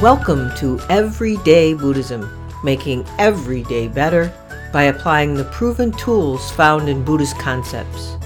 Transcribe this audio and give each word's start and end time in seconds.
Welcome 0.00 0.50
to 0.56 0.80
Everyday 0.88 1.74
Buddhism, 1.74 2.28
making 2.64 3.04
every 3.18 3.62
day 3.64 3.88
better 3.88 4.32
by 4.72 4.84
applying 4.84 5.34
the 5.34 5.44
proven 5.44 5.92
tools 5.92 6.50
found 6.52 6.88
in 6.88 7.04
Buddhist 7.04 7.38
concepts. 7.38 8.16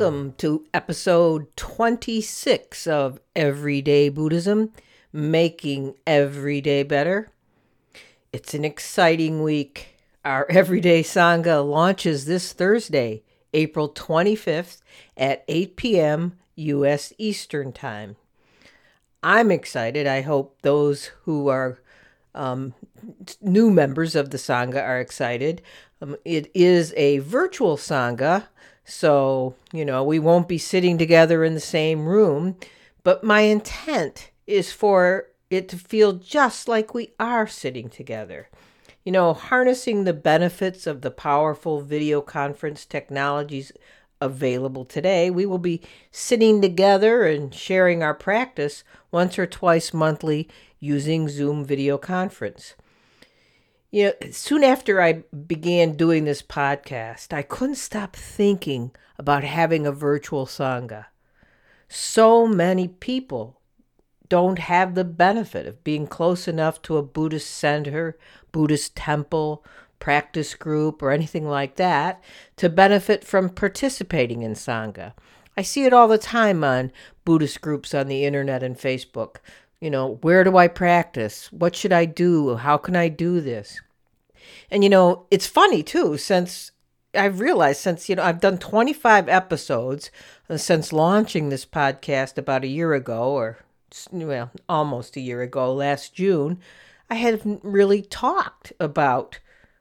Welcome 0.00 0.32
to 0.38 0.64
episode 0.72 1.54
26 1.58 2.86
of 2.86 3.20
Everyday 3.36 4.08
Buddhism, 4.08 4.72
making 5.12 5.94
every 6.06 6.62
day 6.62 6.84
better. 6.84 7.30
It's 8.32 8.54
an 8.54 8.64
exciting 8.64 9.42
week 9.42 9.98
our 10.24 10.46
Everyday 10.48 11.02
Sangha 11.02 11.62
launches 11.68 12.24
this 12.24 12.54
Thursday, 12.54 13.24
April 13.52 13.90
25th 13.90 14.80
at 15.18 15.44
8 15.48 15.76
p.m. 15.76 16.38
U.S. 16.56 17.12
Eastern 17.18 17.70
Time. 17.70 18.16
I'm 19.22 19.50
excited. 19.50 20.06
I 20.06 20.22
hope 20.22 20.62
those 20.62 21.10
who 21.24 21.48
are 21.48 21.78
um, 22.34 22.72
new 23.42 23.70
members 23.70 24.16
of 24.16 24.30
the 24.30 24.38
Sangha 24.38 24.82
are 24.82 24.98
excited. 24.98 25.60
Um, 26.00 26.16
it 26.24 26.50
is 26.54 26.94
a 26.96 27.18
virtual 27.18 27.76
Sangha, 27.76 28.46
so, 28.84 29.54
you 29.72 29.84
know, 29.84 30.02
we 30.02 30.18
won't 30.18 30.48
be 30.48 30.58
sitting 30.58 30.98
together 30.98 31.44
in 31.44 31.54
the 31.54 31.60
same 31.60 32.06
room, 32.06 32.56
but 33.02 33.22
my 33.22 33.40
intent 33.42 34.30
is 34.46 34.72
for 34.72 35.26
it 35.48 35.68
to 35.68 35.76
feel 35.76 36.12
just 36.14 36.68
like 36.68 36.94
we 36.94 37.12
are 37.18 37.46
sitting 37.46 37.88
together 37.88 38.48
you 39.04 39.12
know, 39.12 39.32
harnessing 39.32 40.04
the 40.04 40.12
benefits 40.12 40.86
of 40.86 41.00
the 41.00 41.10
powerful 41.10 41.80
video 41.80 42.20
conference 42.20 42.84
technologies 42.84 43.72
available 44.20 44.84
today, 44.84 45.30
we 45.30 45.46
will 45.46 45.58
be 45.58 45.80
sitting 46.10 46.60
together 46.60 47.24
and 47.24 47.54
sharing 47.54 48.02
our 48.02 48.14
practice 48.14 48.84
once 49.10 49.38
or 49.38 49.46
twice 49.46 49.94
monthly 49.94 50.48
using 50.78 51.28
Zoom 51.28 51.64
video 51.64 51.96
conference. 51.96 52.74
You 53.90 54.04
know, 54.04 54.30
soon 54.30 54.62
after 54.62 55.02
I 55.02 55.24
began 55.46 55.96
doing 55.96 56.24
this 56.24 56.42
podcast, 56.42 57.32
I 57.32 57.42
couldn't 57.42 57.74
stop 57.74 58.14
thinking 58.14 58.92
about 59.18 59.42
having 59.42 59.84
a 59.84 59.92
virtual 59.92 60.46
Sangha. 60.46 61.06
So 61.88 62.46
many 62.46 62.86
people 62.86 63.60
don't 64.28 64.60
have 64.60 64.94
the 64.94 65.04
benefit 65.04 65.66
of 65.66 65.82
being 65.82 66.06
close 66.06 66.46
enough 66.46 66.80
to 66.82 66.98
a 66.98 67.02
Buddhist 67.02 67.50
center, 67.50 68.16
Buddhist 68.52 68.94
temple, 68.94 69.64
practice 69.98 70.54
group, 70.54 71.02
or 71.02 71.10
anything 71.10 71.48
like 71.48 71.74
that 71.74 72.22
to 72.56 72.68
benefit 72.68 73.24
from 73.24 73.50
participating 73.50 74.42
in 74.42 74.54
Sangha. 74.54 75.14
I 75.56 75.62
see 75.62 75.84
it 75.84 75.92
all 75.92 76.06
the 76.06 76.16
time 76.16 76.62
on 76.62 76.92
Buddhist 77.24 77.60
groups 77.60 77.92
on 77.92 78.06
the 78.06 78.24
internet 78.24 78.62
and 78.62 78.78
Facebook. 78.78 79.38
You 79.80 79.90
know, 79.90 80.18
where 80.22 80.44
do 80.44 80.56
I 80.56 80.68
practice? 80.68 81.50
What 81.52 81.74
should 81.74 81.92
I 81.92 82.04
do? 82.04 82.56
How 82.56 82.76
can 82.76 82.96
I 82.96 83.08
do 83.08 83.40
this? 83.40 83.80
And, 84.70 84.84
you 84.84 84.90
know, 84.90 85.26
it's 85.30 85.46
funny 85.46 85.82
too, 85.82 86.16
since 86.16 86.72
I've 87.14 87.40
realized 87.40 87.80
since, 87.80 88.08
you 88.08 88.16
know, 88.16 88.22
I've 88.22 88.40
done 88.40 88.58
25 88.58 89.28
episodes 89.28 90.10
uh, 90.48 90.56
since 90.56 90.92
launching 90.92 91.48
this 91.48 91.66
podcast 91.66 92.38
about 92.38 92.64
a 92.64 92.68
year 92.68 92.94
ago 92.94 93.30
or 93.30 93.58
well, 94.12 94.50
almost 94.68 95.16
a 95.16 95.20
year 95.20 95.42
ago, 95.42 95.74
last 95.74 96.14
June, 96.14 96.60
I 97.08 97.16
hadn't 97.16 97.60
really 97.64 98.02
talked 98.02 98.72
about 98.78 99.40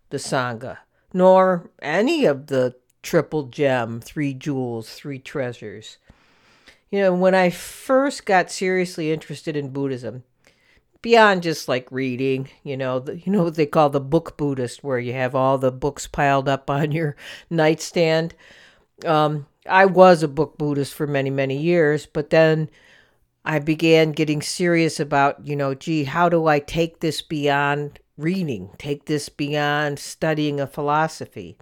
the 0.09 0.17
Sangha, 0.17 0.77
nor 1.13 1.69
any 1.81 2.25
of 2.25 2.47
the 2.47 2.75
triple 3.03 3.43
gem, 3.43 4.01
three 4.01 4.33
jewels, 4.33 4.93
three 4.93 5.19
treasures. 5.19 5.97
You 6.91 7.01
know, 7.01 7.13
when 7.13 7.35
I 7.35 7.49
first 7.49 8.25
got 8.25 8.51
seriously 8.51 9.11
interested 9.11 9.55
in 9.55 9.69
Buddhism, 9.69 10.23
beyond 11.01 11.43
just 11.43 11.67
like 11.67 11.91
reading, 11.91 12.49
you 12.63 12.75
know, 12.75 12.99
the, 12.99 13.17
you 13.19 13.31
know 13.31 13.43
what 13.43 13.55
they 13.55 13.65
call 13.65 13.89
the 13.89 13.99
book 13.99 14.37
Buddhist, 14.37 14.83
where 14.83 14.99
you 14.99 15.13
have 15.13 15.35
all 15.35 15.57
the 15.57 15.71
books 15.71 16.07
piled 16.07 16.49
up 16.49 16.69
on 16.69 16.91
your 16.91 17.15
nightstand. 17.49 18.33
Um, 19.05 19.47
I 19.67 19.85
was 19.85 20.23
a 20.23 20.27
book 20.27 20.57
Buddhist 20.57 20.93
for 20.93 21.07
many, 21.07 21.29
many 21.29 21.57
years, 21.57 22.05
but 22.05 22.31
then 22.31 22.69
I 23.45 23.59
began 23.59 24.11
getting 24.11 24.41
serious 24.41 24.99
about, 24.99 25.45
you 25.45 25.55
know, 25.55 25.73
gee, 25.73 26.03
how 26.03 26.27
do 26.27 26.47
I 26.47 26.59
take 26.59 26.99
this 26.99 27.21
beyond 27.21 27.99
reading, 28.17 28.71
take 28.77 29.05
this 29.05 29.29
beyond 29.29 29.99
studying 29.99 30.59
a 30.59 30.67
philosophy? 30.67 31.57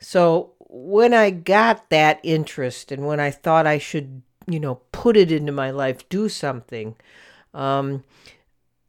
So 0.00 0.54
when 0.58 1.12
I 1.12 1.30
got 1.30 1.90
that 1.90 2.20
interest 2.22 2.92
and 2.92 3.06
when 3.06 3.20
I 3.20 3.30
thought 3.30 3.66
I 3.66 3.78
should, 3.78 4.22
you 4.48 4.58
know, 4.58 4.76
put 4.92 5.16
it 5.16 5.30
into 5.30 5.52
my 5.52 5.70
life, 5.70 6.08
do 6.08 6.28
something, 6.28 6.96
um, 7.54 8.04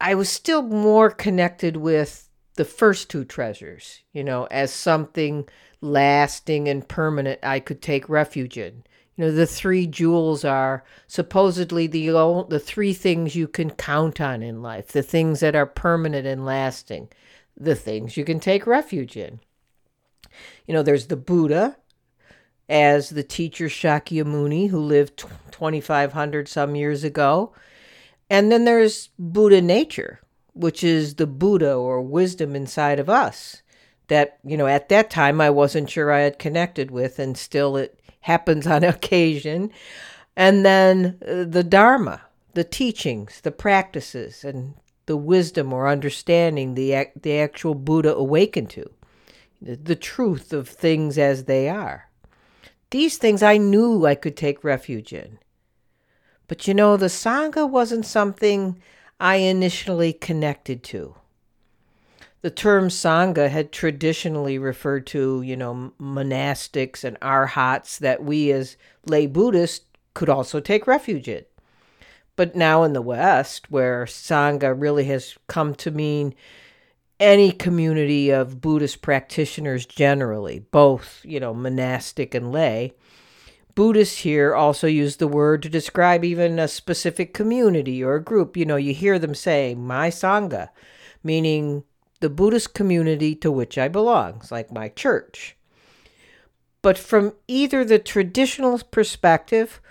I 0.02 0.16
was 0.16 0.30
still 0.30 0.62
more 0.62 1.10
connected 1.10 1.78
with 1.78 2.30
the 2.56 2.66
first 2.66 3.10
two 3.10 3.26
treasures, 3.26 4.02
you 4.14 4.24
know, 4.24 4.46
as 4.46 4.72
something 4.72 5.48
lasting 5.82 6.68
and 6.68 6.88
permanent 6.88 7.40
I 7.44 7.60
could 7.60 7.82
take 7.82 8.10
refuge 8.10 8.58
in. 8.58 8.84
You 9.16 9.26
know, 9.26 9.32
the 9.32 9.46
three 9.46 9.86
jewels 9.86 10.46
are 10.46 10.86
supposedly 11.08 11.88
the 11.88 12.08
the 12.48 12.60
three 12.60 12.94
things 12.94 13.36
you 13.36 13.50
can 13.50 13.72
count 13.72 14.22
on 14.22 14.42
in 14.42 14.62
life, 14.62 14.88
the 14.88 15.04
things 15.04 15.42
that 15.42 15.56
are 15.56 15.66
permanent 15.66 16.26
and 16.26 16.46
lasting, 16.46 17.10
the 17.58 17.76
things 17.76 18.16
you 18.16 18.24
can 18.24 18.40
take 18.40 18.66
refuge 18.66 19.18
in. 19.18 19.42
You 20.66 20.74
know, 20.74 20.84
there's 20.84 21.08
the 21.08 21.18
Buddha 21.18 21.76
as 22.70 23.10
the 23.10 23.24
teacher 23.24 23.66
Shakyamuni 23.66 24.70
who 24.70 24.80
lived 24.80 25.18
2500 25.52 26.48
some 26.48 26.76
years 26.76 27.04
ago. 27.04 27.54
And 28.30 28.52
then 28.52 28.66
there's 28.66 29.10
Buddha 29.18 29.60
nature, 29.62 30.20
which 30.54 30.84
is 30.84 31.16
the 31.16 31.26
Buddha 31.26 31.74
or 31.74 32.02
wisdom 32.02 32.56
inside 32.56 33.00
of 33.00 33.10
us 33.10 33.64
that, 34.08 34.38
you 34.44 34.56
know, 34.56 34.68
at 34.68 34.90
that 34.90 35.10
time 35.10 35.42
I 35.42 35.50
wasn't 35.50 35.90
sure 35.90 36.12
I 36.12 36.20
had 36.20 36.38
connected 36.38 36.92
with 36.92 37.18
and 37.18 37.38
still 37.38 37.76
it 37.76 38.00
happens 38.22 38.68
on 38.68 38.84
occasion. 38.84 39.72
And 40.36 40.64
then 40.64 41.18
uh, 41.28 41.46
the 41.50 41.64
Dharma, 41.64 42.22
the 42.54 42.64
teachings, 42.64 43.42
the 43.42 43.52
practices, 43.52 44.44
and 44.44 44.76
the 45.08 45.18
wisdom 45.18 45.74
or 45.74 45.88
understanding 45.88 46.76
the, 46.76 47.08
the 47.20 47.40
actual 47.40 47.74
Buddha 47.74 48.14
awakened 48.14 48.70
to, 48.72 48.92
the, 49.60 49.76
the 49.76 49.96
truth 49.96 50.54
of 50.54 50.70
things 50.70 51.18
as 51.18 51.46
they 51.46 51.68
are. 51.68 52.09
These 52.92 53.18
things 53.18 53.44
I 53.44 53.58
knew 53.58 54.06
I 54.06 54.16
could 54.16 54.36
take 54.36 54.64
refuge 54.64 55.14
in. 55.14 55.40
But 56.48 56.68
you 56.68 56.74
know, 56.74 56.98
the 56.98 57.08
Sangha 57.08 57.70
wasn't 57.70 58.06
something 58.06 58.82
I 59.20 59.36
initially 59.36 60.14
connected 60.14 60.84
to 60.86 61.16
the 62.42 62.50
term 62.50 62.88
sangha 62.88 63.50
had 63.50 63.72
traditionally 63.72 64.58
referred 64.58 65.06
to, 65.08 65.42
you 65.42 65.58
know, 65.58 65.92
monastics 66.00 67.04
and 67.04 67.20
arhats 67.22 67.98
that 68.00 68.24
we 68.24 68.52
as 68.52 68.78
lay 69.06 69.28
Buddhists 69.28 69.86
could 70.14 70.30
also 70.30 70.60
take 70.60 70.88
refuge 70.88 71.28
in. 71.28 71.46
But 72.36 72.56
now 72.56 72.84
in 72.84 72.94
the 72.94 73.02
West, 73.02 73.70
where 73.70 74.06
sangha 74.06 74.74
really 74.76 75.06
has 75.06 75.38
come 75.48 75.76
to 75.76 75.92
mean 75.92 76.34
any 77.20 77.52
community 77.52 78.30
of 78.30 78.62
Buddhist 78.62 79.02
practitioners 79.02 79.86
generally, 79.86 80.60
both, 80.72 81.22
you 81.24 81.40
know, 81.40 81.54
monastic 81.54 82.34
and 82.34 82.52
lay, 82.52 82.94
Buddhists 83.76 84.20
here 84.20 84.54
also 84.54 84.88
use 84.88 85.18
the 85.18 85.28
word 85.28 85.64
to 85.64 85.70
describe 85.70 86.26
even 86.26 86.60
a 86.60 86.68
specific 86.68 87.34
community 87.34 88.04
or 88.04 88.16
a 88.16 88.24
group. 88.24 88.58
You 88.58 88.66
know, 88.66 88.76
you 88.76 88.94
hear 88.94 89.18
them 89.18 89.36
say, 89.36 89.76
my 89.76 90.10
Sangha, 90.10 90.70
meaning 91.24 91.84
the 92.20 92.30
Buddhist 92.30 92.74
community 92.74 93.36
to 93.36 93.52
which 93.52 93.78
I 93.78 93.88
belong, 93.88 94.38
it's 94.38 94.52
like 94.52 94.72
my 94.72 94.90
church. 94.90 95.56
But 96.82 96.98
from 96.98 97.34
either 97.48 97.86
the 97.86 98.00
traditional 98.00 98.80
perspective 98.80 99.82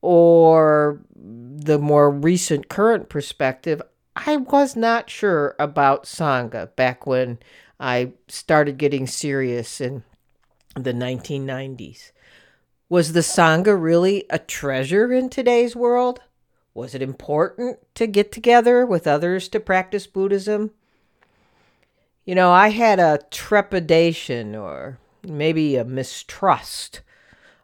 or 0.00 1.00
the 1.14 1.78
more 1.78 2.10
recent 2.10 2.68
current 2.68 3.08
perspective, 3.08 3.80
I 4.16 4.36
was 4.36 4.76
not 4.76 5.10
sure 5.10 5.56
about 5.58 6.04
Sangha 6.04 6.74
back 6.76 7.06
when 7.06 7.38
I 7.80 8.12
started 8.28 8.78
getting 8.78 9.06
serious 9.06 9.80
in 9.80 10.04
the 10.76 10.92
1990s. 10.92 12.12
Was 12.88 13.12
the 13.12 13.20
Sangha 13.20 13.80
really 13.80 14.24
a 14.30 14.38
treasure 14.38 15.12
in 15.12 15.28
today's 15.28 15.74
world? 15.74 16.20
Was 16.74 16.94
it 16.94 17.02
important 17.02 17.78
to 17.94 18.06
get 18.06 18.30
together 18.30 18.86
with 18.86 19.06
others 19.06 19.48
to 19.48 19.60
practice 19.60 20.06
Buddhism? 20.06 20.70
You 22.24 22.34
know, 22.34 22.52
I 22.52 22.68
had 22.70 22.98
a 22.98 23.20
trepidation 23.30 24.54
or 24.54 24.98
maybe 25.22 25.76
a 25.76 25.84
mistrust 25.84 27.00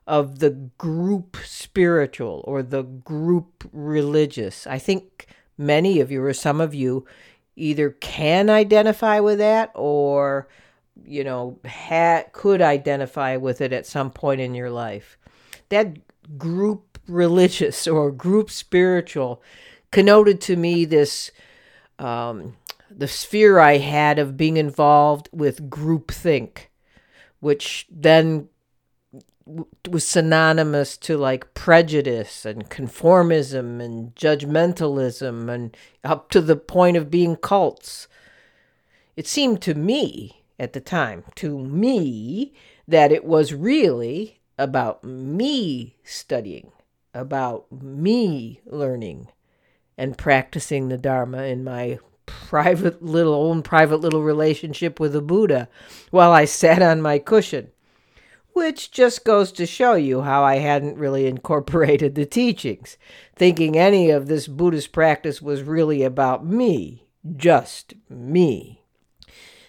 of 0.07 0.41
the 0.41 0.51
group 0.51 1.37
spiritual 1.45 2.45
or 2.47 2.63
the 2.63 2.83
group 2.83 3.69
religious. 3.73 4.67
I 4.67 4.79
think 4.79 5.27
many 5.61 6.01
of 6.01 6.11
you 6.11 6.25
or 6.25 6.33
some 6.33 6.61
of 6.61 6.75
you 6.75 7.07
either 7.55 7.91
can 7.91 8.49
identify 8.49 9.21
with 9.21 9.39
that 9.39 9.71
or 9.75 10.49
you 11.05 11.23
know 11.23 11.59
ha- 11.67 12.25
could 12.33 12.63
identify 12.63 13.37
with 13.37 13.61
it 13.61 13.73
at 13.73 13.87
some 13.87 14.11
point 14.11 14.41
in 14.41 14.55
your 14.55 14.71
life. 14.71 15.19
That 15.69 15.99
group 16.39 16.99
religious 17.07 17.87
or 17.87 18.11
group 18.11 18.51
spiritual 18.51 19.43
connoted 19.91 20.41
to 20.43 20.57
me 20.57 20.85
this 20.85 21.31
um, 21.99 22.57
the 22.91 23.09
sphere 23.09 23.61
I 23.61 23.77
had 23.77 24.19
of 24.19 24.37
being 24.37 24.57
involved 24.57 25.29
with 25.33 25.71
groupthink, 25.71 26.67
which 27.41 27.87
then 27.91 28.49
was 29.89 30.07
synonymous 30.07 30.97
to 30.99 31.17
like 31.17 31.55
prejudice 31.55 32.45
and 32.45 32.71
conformism 32.71 33.81
and 33.81 34.15
judgmentalism 34.15 35.51
and 35.51 35.77
up 36.05 36.31
to 36.31 36.41
the 36.41 36.57
point 36.57 36.97
of 36.97 37.11
being 37.11 37.37
cults. 37.37 38.09
It 39.17 39.27
seemed 39.27 39.61
to 39.63 39.75
me 39.75 40.45
at 40.59 40.73
the 40.73 40.81
time, 40.81 41.25
to 41.37 41.59
me, 41.59 42.53
that 42.87 43.13
it 43.13 43.25
was 43.25 43.55
really 43.55 44.41
about 44.59 45.03
me 45.03 45.97
studying, 46.05 46.71
about 47.15 47.71
me 47.73 48.61
learning 48.67 49.29
and 49.97 50.19
practicing 50.19 50.89
the 50.89 50.99
Dharma 50.99 51.45
in 51.45 51.65
my 51.65 51.99
private 52.27 53.03
little 53.03 53.35
own 53.35 53.63
private 53.63 53.97
little 53.97 54.23
relationship 54.23 55.01
with 55.01 55.13
the 55.13 55.23
Buddha 55.23 55.69
while 56.11 56.31
I 56.31 56.45
sat 56.45 56.83
on 56.83 57.03
my 57.03 57.19
cushion 57.19 57.71
which 58.61 58.91
just 58.91 59.25
goes 59.25 59.51
to 59.53 59.65
show 59.65 59.95
you 59.95 60.21
how 60.21 60.45
I 60.45 60.57
hadn't 60.57 60.99
really 60.99 61.27
incorporated 61.35 62.15
the 62.15 62.27
teachings, 62.27 62.99
thinking 63.35 63.75
any 63.75 64.11
of 64.11 64.27
this 64.27 64.47
Buddhist 64.47 64.93
practice 64.93 65.41
was 65.41 65.63
really 65.63 66.03
about 66.03 66.45
me, 66.45 67.07
just 67.37 67.95
me. 68.11 68.83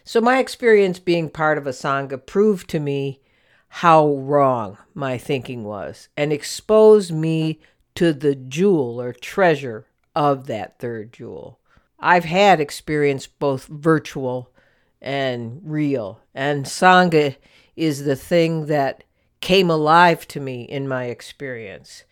So, 0.03 0.19
my 0.19 0.39
experience 0.39 0.99
being 0.99 1.29
part 1.29 1.57
of 1.57 1.65
a 1.65 1.69
Sangha 1.69 2.23
proved 2.25 2.69
to 2.71 2.81
me 2.81 3.21
how 3.69 4.09
wrong 4.09 4.77
my 4.93 5.17
thinking 5.17 5.63
was 5.63 6.09
and 6.17 6.33
exposed 6.33 7.13
me 7.13 7.61
to 7.95 8.11
the 8.11 8.35
jewel 8.35 9.01
or 9.01 9.13
treasure 9.13 9.85
of 10.13 10.47
that 10.47 10.79
third 10.79 11.13
jewel. 11.13 11.59
I've 11.97 12.25
had 12.25 12.59
experience 12.59 13.25
both 13.25 13.67
virtual 13.67 14.51
and 15.01 15.61
real, 15.63 16.19
and 16.35 16.65
Sangha 16.65 17.37
is 17.75 18.03
the 18.03 18.15
thing 18.15 18.67
that 18.67 19.03
came 19.39 19.69
alive 19.69 20.27
to 20.29 20.39
me 20.39 20.63
in 20.63 20.87
my 20.87 21.05
experience. 21.05 22.03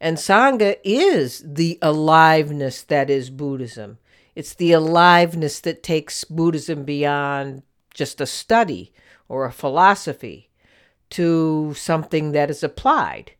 And 0.00 0.16
Sangha 0.16 0.76
is 0.84 1.42
the 1.46 1.78
aliveness 1.80 2.82
that 2.82 3.08
is 3.08 3.30
Buddhism. 3.30 3.98
It's 4.34 4.54
the 4.54 4.72
aliveness 4.72 5.60
that 5.60 5.82
takes 5.82 6.24
Buddhism 6.24 6.84
beyond 6.84 7.62
just 7.94 8.20
a 8.20 8.26
study 8.26 8.92
or 9.28 9.44
a 9.44 9.52
philosophy 9.52 10.50
to 11.10 11.74
something 11.74 12.32
that 12.32 12.50
is 12.50 12.64
applied, 12.64 13.32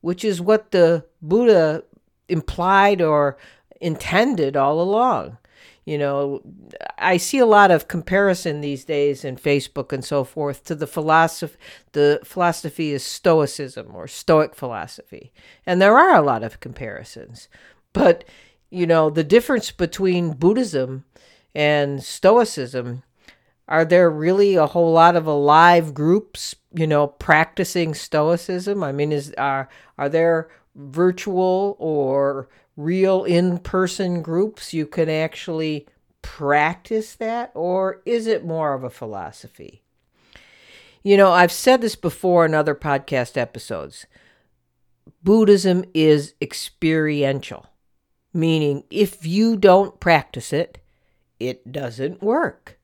which 0.00 0.24
is 0.24 0.40
what 0.40 0.72
the 0.72 1.06
Buddha 1.22 1.84
implied 2.28 3.00
or 3.00 3.38
intended 3.80 4.56
all 4.56 4.80
along 4.80 5.38
you 5.84 5.98
know 5.98 6.40
i 6.98 7.16
see 7.16 7.38
a 7.38 7.46
lot 7.46 7.70
of 7.70 7.88
comparison 7.88 8.60
these 8.60 8.84
days 8.84 9.24
in 9.24 9.36
facebook 9.36 9.92
and 9.92 10.04
so 10.04 10.22
forth 10.22 10.62
to 10.64 10.74
the 10.74 10.86
philosophy 10.86 11.56
the 11.92 12.20
philosophy 12.24 12.92
is 12.92 13.02
stoicism 13.04 13.94
or 13.94 14.06
stoic 14.06 14.54
philosophy. 14.54 15.32
And 15.66 15.80
there 15.80 15.96
are 15.96 16.16
a 16.16 16.22
lot 16.22 16.42
of 16.42 16.60
comparisons. 16.60 17.48
But 17.92 18.24
you 18.70 18.86
know 18.86 19.10
the 19.10 19.24
difference 19.24 19.70
between 19.70 20.32
buddhism 20.32 21.04
and 21.54 22.02
stoicism 22.02 23.02
are 23.68 23.84
there 23.84 24.10
really 24.10 24.54
a 24.54 24.66
whole 24.66 24.92
lot 24.92 25.14
of 25.14 25.26
alive 25.26 25.92
groups 25.92 26.54
you 26.74 26.86
know 26.86 27.06
practicing 27.06 27.94
stoicism? 27.94 28.82
I 28.82 28.92
mean 28.92 29.12
is 29.12 29.34
are 29.36 29.68
are 29.98 30.08
there 30.08 30.48
virtual 30.74 31.76
or 31.78 32.48
real 32.76 33.24
in 33.24 33.58
person 33.58 34.22
groups 34.22 34.72
you 34.72 34.86
can 34.86 35.08
actually 35.08 35.86
practice 36.22 37.14
that, 37.16 37.50
or 37.54 38.00
is 38.06 38.26
it 38.26 38.44
more 38.44 38.74
of 38.74 38.84
a 38.84 38.90
philosophy? 38.90 39.82
You 41.02 41.16
know, 41.16 41.32
I've 41.32 41.52
said 41.52 41.80
this 41.80 41.96
before 41.96 42.46
in 42.46 42.54
other 42.54 42.74
podcast 42.74 43.36
episodes. 43.36 44.06
Buddhism 45.22 45.84
is 45.94 46.34
experiential, 46.40 47.66
meaning 48.32 48.84
if 48.90 49.26
you 49.26 49.56
don't 49.56 49.98
practice 49.98 50.52
it, 50.52 50.78
it 51.40 51.72
doesn't 51.72 52.22
work. 52.22 52.78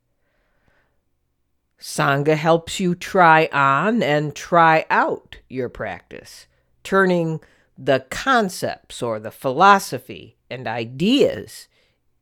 Sangha 1.80 2.34
helps 2.34 2.80
you 2.80 2.96
try 2.96 3.48
on 3.52 4.02
and 4.02 4.34
try 4.34 4.84
out 4.90 5.38
your 5.48 5.68
practice, 5.68 6.48
turning 6.82 7.40
the 7.78 8.04
concepts 8.10 9.00
or 9.02 9.20
the 9.20 9.30
philosophy 9.30 10.36
and 10.50 10.66
ideas 10.66 11.68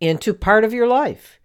into 0.00 0.34
part 0.34 0.64
of 0.64 0.74
your 0.74 0.86
life. 0.86 1.40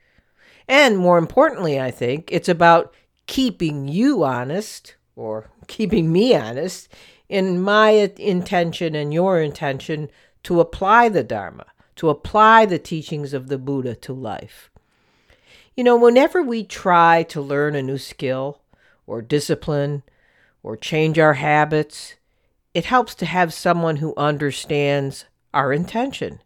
And 0.67 0.97
more 0.97 1.17
importantly, 1.17 1.79
I 1.79 1.91
think 1.91 2.29
it's 2.31 2.49
about 2.49 2.93
keeping 3.25 3.87
you 3.87 4.23
honest 4.23 4.95
or 5.15 5.49
keeping 5.67 6.11
me 6.11 6.35
honest 6.35 6.89
in 7.29 7.61
my 7.61 8.11
intention 8.17 8.93
and 8.95 9.13
your 9.13 9.41
intention 9.41 10.09
to 10.43 10.59
apply 10.59 11.07
the 11.07 11.23
Dharma, 11.23 11.65
to 11.95 12.09
apply 12.09 12.65
the 12.65 12.79
teachings 12.79 13.33
of 13.33 13.47
the 13.47 13.57
Buddha 13.57 13.95
to 13.95 14.13
life. 14.13 14.69
You 15.77 15.85
know, 15.85 15.95
whenever 15.95 16.43
we 16.43 16.65
try 16.65 17.23
to 17.23 17.39
learn 17.39 17.75
a 17.75 17.81
new 17.81 17.97
skill 17.97 18.59
or 19.07 19.21
discipline 19.21 20.03
or 20.63 20.75
change 20.75 21.17
our 21.17 21.35
habits, 21.35 22.15
it 22.73 22.85
helps 22.85 23.15
to 23.15 23.25
have 23.25 23.53
someone 23.53 23.97
who 23.97 24.13
understands 24.15 25.25
our 25.53 25.73
intention, 25.73 26.41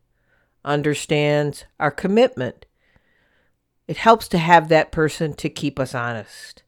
understands 0.64 1.66
our 1.80 1.92
commitment. 1.92 2.66
It 3.88 3.98
helps 3.98 4.28
to 4.30 4.38
have 4.40 4.70
that 4.70 4.92
person 4.92 5.34
to 5.36 5.50
keep 5.50 5.80
us 5.80 5.94
honest. 5.94 6.64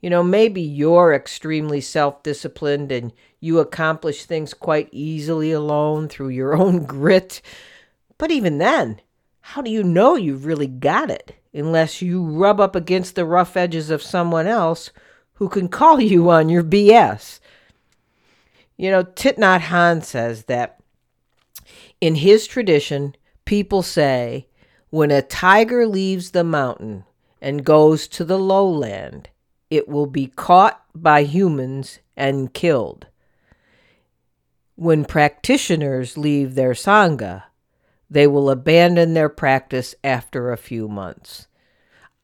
You 0.00 0.10
know, 0.10 0.22
maybe 0.22 0.60
you're 0.60 1.14
extremely 1.14 1.80
self 1.80 2.22
disciplined 2.22 2.92
and 2.92 3.12
you 3.40 3.60
accomplish 3.60 4.24
things 4.24 4.52
quite 4.52 4.88
easily 4.92 5.52
alone 5.52 6.08
through 6.08 6.28
your 6.28 6.56
own 6.60 6.84
grit. 6.84 7.40
But 8.18 8.30
even 8.30 8.58
then, 8.58 9.00
how 9.40 9.62
do 9.62 9.70
you 9.70 9.84
know 9.84 10.16
you've 10.16 10.44
really 10.44 10.66
got 10.66 11.10
it 11.10 11.36
unless 11.54 12.02
you 12.02 12.22
rub 12.22 12.60
up 12.60 12.74
against 12.74 13.14
the 13.14 13.24
rough 13.24 13.56
edges 13.56 13.90
of 13.90 14.02
someone 14.02 14.46
else 14.46 14.90
who 15.34 15.48
can 15.48 15.68
call 15.68 16.00
you 16.00 16.30
on 16.30 16.48
your 16.48 16.64
BS? 16.64 17.38
You 18.76 18.90
know, 18.90 19.04
Thich 19.04 19.38
Nhat 19.38 19.60
Hanh 19.60 20.04
says 20.04 20.44
that 20.44 20.78
in 22.00 22.16
his 22.16 22.46
tradition, 22.46 23.14
people 23.44 23.82
say 23.82 24.48
when 24.90 25.10
a 25.10 25.22
tiger 25.22 25.86
leaves 25.86 26.30
the 26.30 26.44
mountain 26.44 27.04
and 27.40 27.64
goes 27.64 28.06
to 28.08 28.24
the 28.24 28.38
lowland, 28.38 29.30
it 29.70 29.88
will 29.88 30.06
be 30.06 30.26
caught 30.26 30.82
by 30.94 31.22
humans 31.22 32.00
and 32.16 32.52
killed. 32.52 33.06
When 34.74 35.04
practitioners 35.04 36.18
leave 36.18 36.54
their 36.54 36.72
Sangha, 36.72 37.44
they 38.10 38.26
will 38.26 38.50
abandon 38.50 39.14
their 39.14 39.28
practice 39.28 39.94
after 40.04 40.52
a 40.52 40.58
few 40.58 40.86
months. 40.86 41.48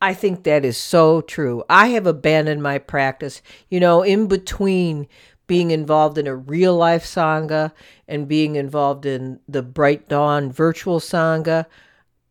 I 0.00 0.14
think 0.14 0.42
that 0.42 0.64
is 0.64 0.76
so 0.76 1.21
true. 1.21 1.62
I 1.71 1.88
have 1.88 2.06
abandoned 2.06 2.62
my 2.62 2.78
practice, 2.78 3.40
you 3.71 3.78
know, 3.78 4.02
in 4.02 4.26
between 4.26 5.06
being 5.52 5.71
involved 5.71 6.16
in 6.16 6.26
a 6.26 6.35
real 6.35 6.75
life 6.75 7.04
Sangha 7.04 7.73
and 8.09 8.26
being 8.26 8.56
involved 8.56 9.04
in 9.04 9.38
the 9.47 9.61
Bright 9.62 10.09
Dawn 10.09 10.50
virtual 10.50 10.99
Sangha, 10.99 11.66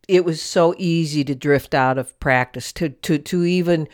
it 0.08 0.26
was 0.26 0.42
so 0.42 0.74
easy 0.80 1.24
to 1.26 1.36
drift 1.36 1.76
out 1.76 2.00
of 2.00 2.20
practice, 2.20 2.74
to, 2.74 2.90
to, 2.90 3.20
to 3.20 3.46
even 3.46 3.88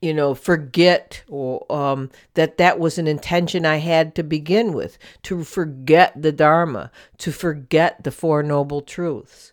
you 0.00 0.14
know 0.14 0.32
forget 0.32 1.24
or 1.28 1.66
um, 1.72 2.08
that 2.34 2.56
that 2.58 2.78
was 2.78 2.98
an 2.98 3.08
intention 3.08 3.66
i 3.66 3.78
had 3.78 4.14
to 4.14 4.22
begin 4.22 4.72
with 4.72 4.96
to 5.24 5.42
forget 5.42 6.12
the 6.22 6.30
dharma 6.30 6.92
to 7.16 7.32
forget 7.32 8.04
the 8.04 8.12
four 8.12 8.44
noble 8.44 8.80
truths. 8.80 9.52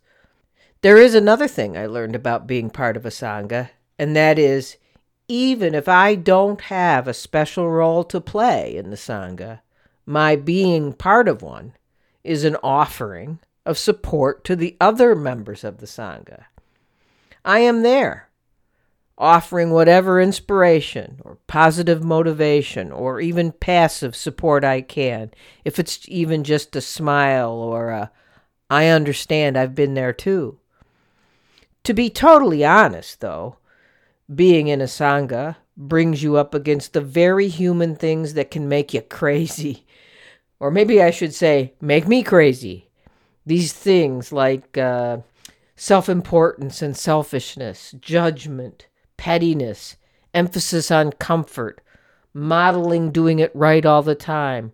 There 0.83 0.97
is 0.97 1.15
another 1.15 1.47
thing 1.47 1.75
i 1.75 1.87
learned 1.87 2.15
about 2.15 2.45
being 2.45 2.69
part 2.69 2.95
of 2.95 3.07
a 3.07 3.09
sangha 3.21 3.71
and 3.97 4.15
that 4.15 4.37
is 4.37 4.77
even 5.27 5.73
if 5.73 5.87
I 5.87 6.15
don't 6.15 6.61
have 6.61 7.07
a 7.07 7.13
special 7.13 7.69
role 7.69 8.03
to 8.05 8.21
play 8.21 8.75
in 8.75 8.89
the 8.89 8.95
Sangha, 8.95 9.61
my 10.05 10.35
being 10.35 10.93
part 10.93 11.27
of 11.27 11.41
one 11.41 11.73
is 12.23 12.43
an 12.43 12.57
offering 12.63 13.39
of 13.65 13.77
support 13.77 14.43
to 14.43 14.55
the 14.55 14.77
other 14.79 15.15
members 15.15 15.63
of 15.63 15.79
the 15.79 15.87
Sangha. 15.87 16.45
I 17.43 17.59
am 17.59 17.81
there. 17.81 18.29
offering 19.17 19.71
whatever 19.71 20.19
inspiration 20.19 21.19
or 21.23 21.37
positive 21.47 22.03
motivation 22.03 22.91
or 22.91 23.21
even 23.21 23.51
passive 23.51 24.15
support 24.15 24.63
I 24.63 24.81
can, 24.81 25.31
if 25.63 25.79
it's 25.79 26.07
even 26.09 26.43
just 26.43 26.75
a 26.75 26.81
smile 26.81 27.51
or 27.51 27.89
a, 27.91 28.11
I 28.69 28.87
understand, 28.87 29.57
I've 29.57 29.75
been 29.75 29.93
there 29.93 30.13
too. 30.13 30.59
To 31.83 31.93
be 31.93 32.09
totally 32.09 32.65
honest, 32.65 33.21
though, 33.21 33.57
being 34.33 34.67
in 34.67 34.81
a 34.81 34.85
Sangha 34.85 35.57
brings 35.77 36.23
you 36.23 36.37
up 36.37 36.53
against 36.53 36.93
the 36.93 37.01
very 37.01 37.47
human 37.47 37.95
things 37.95 38.33
that 38.33 38.51
can 38.51 38.67
make 38.67 38.93
you 38.93 39.01
crazy. 39.01 39.85
Or 40.59 40.71
maybe 40.71 41.01
I 41.01 41.11
should 41.11 41.33
say, 41.33 41.73
make 41.81 42.07
me 42.07 42.23
crazy. 42.23 42.89
These 43.45 43.73
things 43.73 44.31
like 44.31 44.77
uh, 44.77 45.17
self 45.75 46.09
importance 46.09 46.81
and 46.81 46.95
selfishness, 46.95 47.93
judgment, 47.99 48.87
pettiness, 49.17 49.97
emphasis 50.33 50.89
on 50.91 51.11
comfort, 51.11 51.81
modeling 52.33 53.11
doing 53.11 53.39
it 53.39 53.51
right 53.53 53.85
all 53.85 54.01
the 54.01 54.15
time. 54.15 54.73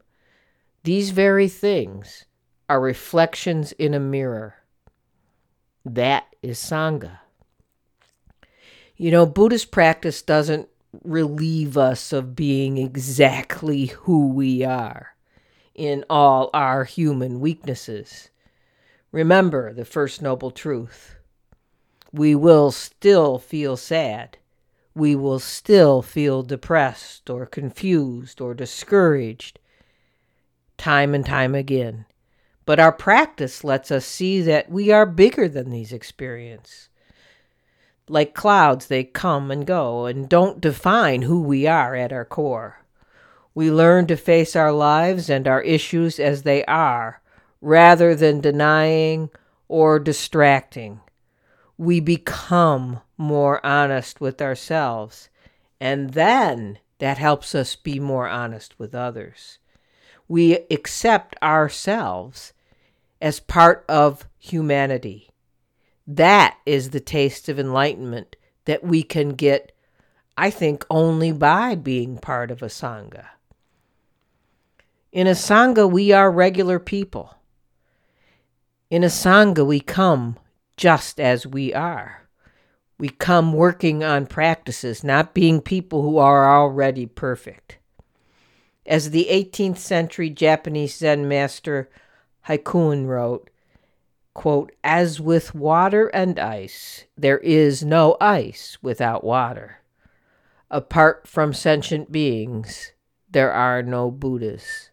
These 0.84 1.12
very 1.12 1.48
things 1.48 2.26
are 2.70 2.80
reflections 2.80 3.72
in 3.74 3.94
a 3.94 4.00
mirror. 4.00 4.56
That 5.84 6.26
is 6.42 6.58
Sangha. 6.58 7.20
You 9.02 9.10
know, 9.10 9.26
Buddhist 9.26 9.72
practice 9.72 10.22
doesn't 10.22 10.70
relieve 11.04 11.76
us 11.76 12.14
of 12.14 12.36
being 12.36 12.78
exactly 12.78 13.88
who 13.88 14.28
we 14.28 14.64
are 14.64 15.16
in 15.74 16.06
all 16.08 16.52
our 16.54 16.84
human 16.84 17.40
weaknesses. 17.40 18.30
Remember 19.12 19.74
the 19.74 19.86
First 19.86 20.22
Noble 20.22 20.52
Truth. 20.52 21.16
We 22.12 22.36
will 22.36 22.70
still 22.70 23.40
feel 23.40 23.76
sad. 23.76 24.38
We 24.94 25.16
will 25.16 25.40
still 25.40 26.04
feel 26.04 26.44
depressed 26.44 27.28
or 27.28 27.48
confused 27.48 28.40
or 28.40 28.54
discouraged 28.54 29.58
time 30.78 31.16
and 31.16 31.26
time 31.26 31.56
again. 31.56 32.06
But 32.68 32.80
our 32.80 32.92
practice 32.92 33.64
lets 33.64 33.90
us 33.90 34.06
see 34.06 34.42
that 34.42 34.70
we 34.70 34.92
are 34.92 35.08
bigger 35.08 35.50
than 35.50 35.72
these 35.72 35.92
experiences. 35.92 36.90
Like 38.12 38.34
clouds, 38.34 38.88
they 38.88 39.06
come 39.06 39.52
and 39.52 39.66
go 39.66 40.06
and 40.06 40.28
don't 40.28 40.60
define 40.60 41.22
who 41.22 41.42
we 41.42 41.66
are 41.66 41.96
at 41.96 42.12
our 42.12 42.26
core. 42.26 42.82
We 43.56 43.72
learn 43.72 44.06
to 44.08 44.18
face 44.18 44.54
our 44.54 44.74
lives 44.74 45.30
and 45.30 45.48
our 45.48 45.62
issues 45.62 46.20
as 46.20 46.44
they 46.44 46.66
are, 46.66 47.22
rather 47.62 48.14
than 48.14 48.42
denying 48.42 49.30
or 49.70 49.98
distracting. 49.98 51.00
We 51.78 52.02
become 52.02 53.00
more 53.18 53.66
honest 53.66 54.20
with 54.20 54.42
ourselves, 54.42 55.30
and 55.80 56.12
then 56.12 56.80
that 57.00 57.18
helps 57.18 57.56
us 57.56 57.78
be 57.78 57.98
more 57.98 58.28
honest 58.28 58.78
with 58.78 58.94
others. 58.94 59.58
We 60.28 60.66
accept 60.70 61.38
ourselves 61.42 62.52
as 63.22 63.40
part 63.40 63.86
of 63.88 64.28
humanity 64.38 65.31
that 66.18 66.58
is 66.66 66.90
the 66.90 67.00
taste 67.00 67.50
of 67.50 67.60
enlightenment 67.60 68.36
that 68.66 68.84
we 68.84 69.04
can 69.04 69.30
get, 69.30 69.72
I 70.38 70.50
think, 70.50 70.86
only 70.90 71.32
by 71.32 71.76
being 71.76 72.18
part 72.18 72.52
of 72.52 72.62
a 72.62 72.68
Sangha. 72.68 73.26
In 75.12 75.28
a 75.28 75.32
Sangha, 75.32 75.90
we 75.90 76.12
are 76.12 76.32
regular 76.32 76.80
people. 76.80 77.36
In 78.90 79.04
a 79.04 79.08
Sangha, 79.08 79.66
we 79.66 79.80
come 79.80 80.38
just 80.78 81.20
as 81.20 81.46
we 81.46 81.74
are. 81.74 82.28
We 82.98 83.10
come 83.10 83.54
working 83.54 84.04
on 84.04 84.26
practices, 84.26 85.04
not 85.04 85.34
being 85.34 85.62
people 85.62 86.02
who 86.02 86.18
are 86.18 86.52
already 86.52 87.06
perfect. 87.06 87.78
As 88.86 89.12
the 89.12 89.28
18th 89.30 89.78
century 89.78 90.30
Japanese 90.30 90.98
Zen 90.98 91.28
master 91.28 91.90
Hakuin 92.48 93.06
wrote, 93.06 93.51
quote, 94.34 94.72
as 94.84 95.20
with 95.20 95.56
water 95.56 96.08
and 96.08 96.40
ice, 96.40 97.06
there 97.18 97.40
is 97.40 97.84
no 97.84 98.18
ice 98.22 98.78
without 98.82 99.24
water. 99.24 99.78
Apart 100.70 101.28
from 101.28 101.54
sentient 101.54 102.12
beings, 102.12 102.94
there 103.30 103.52
are 103.52 103.84
no 103.84 104.10
Buddhas. 104.10 104.90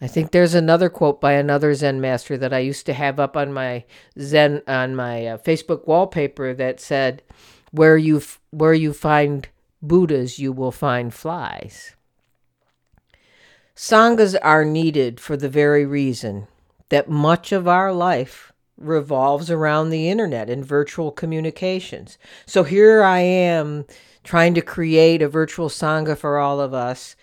I 0.00 0.06
think 0.06 0.30
there's 0.30 0.54
another 0.54 0.88
quote 0.88 1.20
by 1.20 1.32
another 1.32 1.74
Zen 1.74 2.00
master 2.00 2.36
that 2.36 2.52
I 2.52 2.60
used 2.60 2.86
to 2.86 2.92
have 2.92 3.18
up 3.18 3.36
on 3.36 3.52
my 3.52 3.84
Zen 4.18 4.62
on 4.68 4.94
my 4.94 5.26
uh, 5.26 5.38
Facebook 5.38 5.86
wallpaper 5.88 6.54
that 6.54 6.80
said, 6.80 7.22
"Where 7.72 7.96
you 7.96 8.18
f- 8.18 8.40
where 8.50 8.74
you 8.74 8.92
find 8.92 9.48
Buddhas, 9.82 10.38
you 10.38 10.52
will 10.52 10.70
find 10.70 11.12
flies." 11.12 11.96
Sanghas 13.74 14.36
are 14.40 14.64
needed 14.64 15.20
for 15.20 15.36
the 15.36 15.48
very 15.48 15.84
reason 15.84 16.46
that 16.88 17.08
much 17.08 17.52
of 17.52 17.68
our 17.68 17.92
life 17.92 18.52
revolves 18.76 19.50
around 19.50 19.90
the 19.90 20.08
internet 20.08 20.48
and 20.48 20.64
virtual 20.64 21.10
communications. 21.10 22.16
So 22.46 22.62
here 22.62 23.02
I 23.02 23.20
am 23.20 23.86
trying 24.22 24.54
to 24.54 24.62
create 24.62 25.22
a 25.22 25.28
virtual 25.28 25.68
Sangha 25.68 26.16
for 26.16 26.38
all 26.38 26.60
of 26.60 26.72
us. 26.72 27.16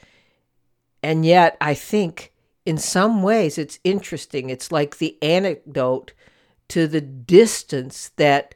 And 1.02 1.26
yet, 1.26 1.56
I 1.62 1.74
think 1.74 2.34
in 2.66 2.78
some 2.78 3.24
ways 3.24 3.58
it's 3.58 3.80
interesting. 3.84 4.50
It's 4.50 4.72
like 4.72 4.98
the 4.98 5.18
anecdote 5.22 6.14
to 6.70 6.88
the 6.88 7.02
distance 7.02 8.12
that 8.18 8.56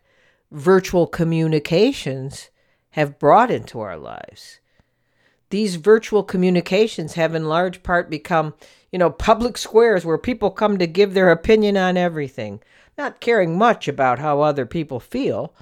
virtual 0.52 1.06
communications 1.08 2.50
have 2.92 3.20
brought 3.20 3.52
into 3.52 3.80
our 3.80 3.98
lives. 3.98 4.60
These 5.50 5.76
virtual 5.76 6.24
communications 6.24 7.14
have, 7.14 7.34
in 7.34 7.46
large 7.46 7.82
part, 7.84 8.10
become 8.10 8.54
you 8.92 9.00
know, 9.00 9.10
public 9.10 9.58
squares 9.58 10.04
where 10.04 10.18
people 10.18 10.50
come 10.50 10.78
to 10.78 10.88
give 10.88 11.14
their 11.14 11.32
opinion 11.32 11.78
on 11.78 11.98
everything, 11.98 12.62
not 12.98 13.20
caring 13.20 13.58
much 13.58 13.88
about 13.88 14.20
how 14.20 14.42
other 14.42 14.66
people 14.66 15.00
feel 15.00 15.54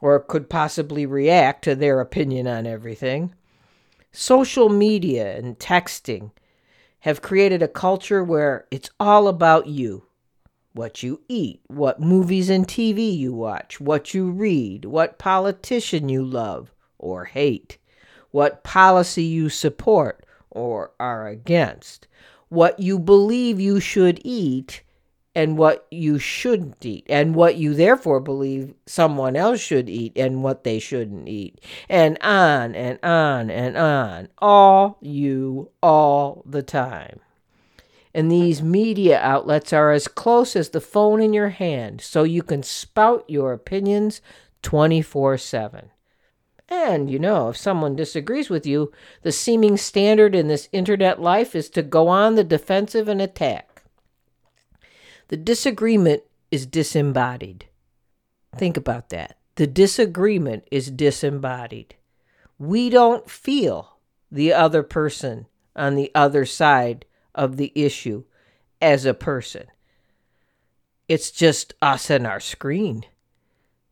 or 0.00 0.20
could 0.20 0.48
possibly 0.48 1.04
react 1.06 1.64
to 1.64 1.74
their 1.74 2.00
opinion 2.00 2.46
on 2.46 2.66
everything. 2.66 3.34
Social 4.12 4.68
media 4.68 5.36
and 5.36 5.58
texting 5.58 6.30
have 7.00 7.22
created 7.22 7.62
a 7.62 7.68
culture 7.68 8.22
where 8.22 8.66
it's 8.70 8.90
all 9.00 9.28
about 9.28 9.66
you 9.66 10.04
what 10.72 11.02
you 11.02 11.18
eat, 11.26 11.62
what 11.68 12.02
movies 12.02 12.50
and 12.50 12.68
TV 12.68 13.16
you 13.16 13.32
watch, 13.32 13.80
what 13.80 14.12
you 14.12 14.30
read, 14.30 14.84
what 14.84 15.18
politician 15.18 16.10
you 16.10 16.22
love 16.22 16.70
or 16.98 17.24
hate, 17.24 17.78
what 18.30 18.64
policy 18.64 19.24
you 19.24 19.48
support 19.48 20.24
or 20.50 20.92
are 20.98 21.26
against, 21.26 22.08
what 22.48 22.78
you 22.80 22.98
believe 22.98 23.60
you 23.60 23.80
should 23.80 24.20
eat 24.24 24.82
and 25.36 25.58
what 25.58 25.86
you 25.90 26.18
shouldn't 26.18 26.84
eat, 26.86 27.04
and 27.10 27.34
what 27.34 27.56
you 27.56 27.74
therefore 27.74 28.20
believe 28.20 28.72
someone 28.86 29.36
else 29.36 29.60
should 29.60 29.86
eat 29.86 30.10
and 30.16 30.42
what 30.42 30.64
they 30.64 30.78
shouldn't 30.78 31.28
eat, 31.28 31.60
and 31.90 32.16
on 32.22 32.74
and 32.74 32.98
on 33.02 33.50
and 33.50 33.76
on, 33.76 34.28
all 34.38 34.96
you, 35.02 35.70
all 35.82 36.42
the 36.46 36.62
time. 36.62 37.20
And 38.14 38.32
these 38.32 38.62
media 38.62 39.20
outlets 39.20 39.74
are 39.74 39.92
as 39.92 40.08
close 40.08 40.56
as 40.56 40.70
the 40.70 40.80
phone 40.80 41.20
in 41.20 41.34
your 41.34 41.50
hand, 41.50 42.00
so 42.00 42.22
you 42.22 42.42
can 42.42 42.62
spout 42.62 43.28
your 43.28 43.52
opinions 43.52 44.22
24 44.62 45.36
7. 45.36 45.90
And, 46.68 47.10
you 47.10 47.18
know, 47.18 47.50
if 47.50 47.56
someone 47.56 47.94
disagrees 47.94 48.50
with 48.50 48.66
you, 48.66 48.92
the 49.22 49.32
seeming 49.32 49.76
standard 49.76 50.34
in 50.34 50.48
this 50.48 50.68
internet 50.72 51.20
life 51.20 51.54
is 51.54 51.70
to 51.70 51.82
go 51.82 52.08
on 52.08 52.34
the 52.34 52.44
defensive 52.44 53.06
and 53.06 53.22
attack. 53.22 53.82
The 55.28 55.36
disagreement 55.36 56.22
is 56.50 56.66
disembodied. 56.66 57.66
Think 58.56 58.76
about 58.76 59.10
that. 59.10 59.38
The 59.56 59.66
disagreement 59.66 60.66
is 60.70 60.90
disembodied. 60.90 61.94
We 62.58 62.90
don't 62.90 63.30
feel 63.30 63.98
the 64.30 64.52
other 64.52 64.82
person 64.82 65.46
on 65.74 65.94
the 65.94 66.10
other 66.14 66.44
side 66.44 67.04
of 67.34 67.56
the 67.56 67.72
issue 67.74 68.24
as 68.80 69.04
a 69.04 69.14
person. 69.14 69.66
It's 71.08 71.30
just 71.30 71.74
us 71.80 72.10
and 72.10 72.26
our 72.26 72.40
screen. 72.40 73.04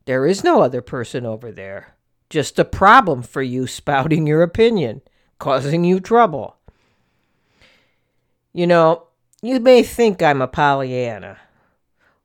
There 0.05 0.25
is 0.25 0.43
no 0.43 0.61
other 0.61 0.81
person 0.81 1.25
over 1.25 1.51
there. 1.51 1.94
Just 2.29 2.57
a 2.59 2.65
problem 2.65 3.21
for 3.21 3.41
you 3.41 3.67
spouting 3.67 4.25
your 4.25 4.41
opinion, 4.41 5.01
causing 5.39 5.83
you 5.83 5.99
trouble. 5.99 6.57
You 8.53 8.67
know, 8.67 9.07
you 9.41 9.59
may 9.59 9.83
think 9.83 10.21
I'm 10.21 10.41
a 10.41 10.47
Pollyanna. 10.47 11.37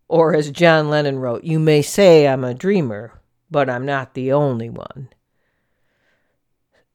Or 0.09 0.35
as 0.35 0.50
John 0.50 0.88
Lennon 0.88 1.19
wrote, 1.19 1.45
you 1.45 1.59
may 1.59 1.83
say 1.83 2.26
I'm 2.26 2.45
a 2.45 2.54
dreamer, 2.54 3.21
but 3.50 3.69
I'm 3.69 3.85
not 3.85 4.14
the 4.14 4.33
only 4.33 4.71
one. 4.71 5.09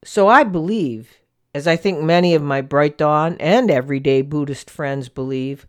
So 0.04 0.28
I 0.28 0.44
believe, 0.44 1.18
as 1.54 1.68
I 1.68 1.76
think 1.76 2.02
many 2.02 2.36
of 2.36 2.42
my 2.42 2.62
Bright 2.62 2.98
Dawn 2.98 3.38
and 3.40 3.72
everyday 3.72 4.22
Buddhist 4.22 4.70
friends 4.70 5.10
believe, 5.10 5.68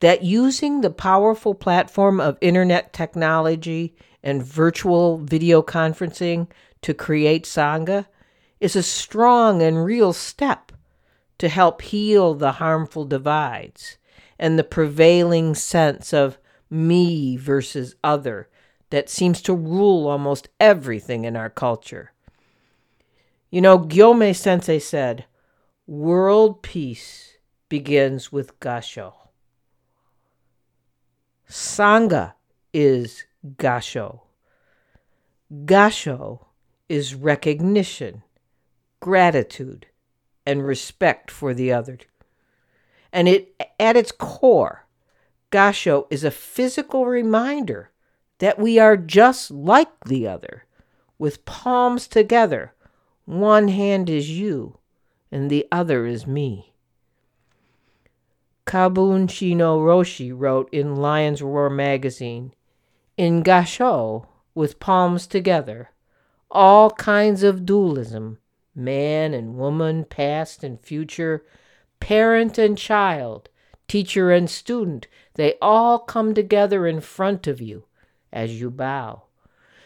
that 0.00 0.22
using 0.22 0.80
the 0.80 0.90
powerful 0.90 1.54
platform 1.54 2.20
of 2.20 2.38
internet 2.40 2.92
technology 2.92 3.94
and 4.22 4.42
virtual 4.42 5.18
video 5.18 5.62
conferencing 5.62 6.48
to 6.84 6.92
create 6.92 7.44
Sangha 7.44 8.04
is 8.60 8.76
a 8.76 8.82
strong 8.82 9.62
and 9.62 9.86
real 9.86 10.12
step 10.12 10.70
to 11.38 11.48
help 11.48 11.80
heal 11.80 12.34
the 12.34 12.52
harmful 12.52 13.06
divides 13.06 13.96
and 14.38 14.58
the 14.58 14.64
prevailing 14.64 15.54
sense 15.54 16.12
of 16.12 16.36
me 16.68 17.38
versus 17.38 17.96
other 18.04 18.50
that 18.90 19.08
seems 19.08 19.40
to 19.40 19.54
rule 19.54 20.06
almost 20.06 20.50
everything 20.60 21.24
in 21.24 21.36
our 21.36 21.48
culture. 21.48 22.12
You 23.48 23.62
know, 23.62 23.78
Gyomay 23.78 24.36
Sensei 24.36 24.78
said, 24.78 25.24
World 25.86 26.62
peace 26.62 27.38
begins 27.70 28.30
with 28.30 28.60
Gasho. 28.60 29.14
Sangha 31.48 32.34
is 32.74 33.24
Gasho. 33.56 34.20
Gasho 35.50 36.43
is 36.88 37.14
recognition, 37.14 38.22
gratitude, 39.00 39.86
and 40.46 40.66
respect 40.66 41.30
for 41.30 41.54
the 41.54 41.72
other. 41.72 41.98
And 43.12 43.28
it 43.28 43.54
at 43.78 43.96
its 43.96 44.12
core, 44.12 44.86
Gasho 45.50 46.06
is 46.10 46.24
a 46.24 46.30
physical 46.30 47.06
reminder 47.06 47.90
that 48.38 48.58
we 48.58 48.78
are 48.78 48.96
just 48.96 49.50
like 49.50 50.04
the 50.06 50.26
other, 50.26 50.64
with 51.18 51.44
palms 51.44 52.08
together. 52.08 52.74
One 53.24 53.68
hand 53.68 54.10
is 54.10 54.30
you, 54.30 54.78
and 55.30 55.48
the 55.48 55.66
other 55.70 56.06
is 56.06 56.26
me. 56.26 56.74
Kobun 58.66 59.30
Chino 59.30 59.78
Roshi 59.78 60.32
wrote 60.34 60.68
in 60.72 60.96
Lion's 60.96 61.40
Roar 61.40 61.70
magazine 61.70 62.52
In 63.16 63.42
Gasho, 63.42 64.26
with 64.54 64.80
palms 64.80 65.26
together, 65.26 65.90
all 66.54 66.90
kinds 66.92 67.42
of 67.42 67.66
dualism 67.66 68.38
man 68.76 69.32
and 69.34 69.56
woman, 69.56 70.04
past 70.04 70.64
and 70.64 70.80
future, 70.80 71.44
parent 72.00 72.58
and 72.58 72.76
child, 72.76 73.48
teacher 73.86 74.32
and 74.32 74.50
student 74.50 75.06
they 75.34 75.54
all 75.60 75.98
come 75.98 76.34
together 76.34 76.86
in 76.86 77.00
front 77.00 77.46
of 77.46 77.60
you 77.60 77.84
as 78.32 78.60
you 78.60 78.70
bow. 78.70 79.22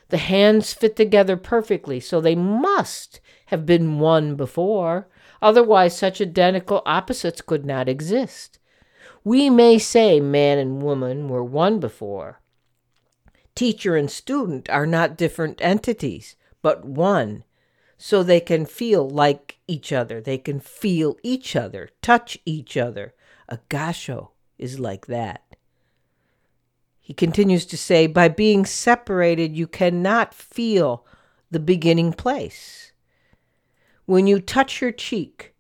The 0.09 0.19
hands 0.19 0.73
fit 0.73 0.97
together 0.97 1.37
perfectly, 1.37 2.01
so 2.01 2.21
they 2.21 2.35
must 2.35 3.21
have 3.47 3.67
been 3.67 3.99
one 3.99 4.37
before. 4.37 5.09
Otherwise, 5.43 5.97
such 5.97 6.21
identical 6.21 6.83
opposites 6.87 7.43
could 7.43 7.67
not 7.67 7.89
exist. 7.89 8.59
We 9.23 9.51
may 9.51 9.79
say 9.79 10.21
man 10.21 10.59
and 10.59 10.83
woman 10.83 11.29
were 11.29 11.45
one 11.45 11.79
before. 11.79 12.41
Teacher 13.55 13.97
and 13.97 14.11
student 14.11 14.71
are 14.71 14.87
not 14.87 15.19
different 15.19 15.59
entities, 15.61 16.37
but 16.69 16.85
one, 16.85 17.45
so 17.97 18.23
they 18.23 18.41
can 18.41 18.67
feel 18.67 19.09
like 19.09 19.59
each 19.67 19.91
other. 19.91 20.21
They 20.21 20.37
can 20.37 20.61
feel 20.61 21.17
each 21.23 21.57
other, 21.57 21.89
touch 22.03 22.37
each 22.45 22.77
other. 22.77 23.15
A 23.49 23.59
gasho 23.71 24.33
is 24.59 24.79
like 24.79 25.07
that. 25.07 25.57
He 27.01 27.15
continues 27.15 27.65
to 27.65 27.79
say, 27.79 28.07
by 28.07 28.29
being 28.29 28.67
separated, 28.67 29.57
you 29.57 29.67
cannot 29.67 30.35
feel 30.35 31.07
the 31.51 31.59
beginning 31.59 32.13
place. 32.13 32.93
When 34.05 34.27
you 34.27 34.39
touch 34.39 34.83
your 34.83 34.93
cheek, 34.93 35.55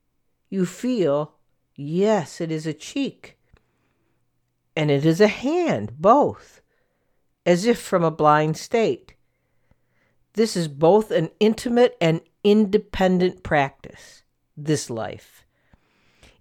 you 0.51 0.67
feel, 0.67 1.37
yes, 1.75 2.39
it 2.39 2.53
is 2.53 2.67
a 2.67 2.75
cheek. 2.75 3.39
And 4.77 4.91
it 4.91 5.07
is 5.07 5.23
a 5.23 5.29
hand, 5.29 5.95
both, 5.99 6.61
as 7.47 7.65
if 7.65 7.81
from 7.81 8.05
a 8.05 8.11
blind 8.11 8.59
state. 8.59 9.15
This 10.39 10.57
is 10.57 10.69
both 10.69 11.11
an 11.11 11.31
intimate 11.41 11.97
and 12.01 12.21
independent 12.45 13.43
practice, 13.43 14.23
this 14.57 14.89
life. 14.89 15.45